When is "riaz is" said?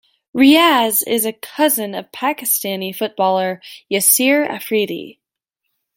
0.35-1.27